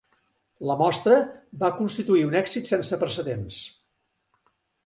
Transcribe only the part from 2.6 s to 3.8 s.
sense precedents.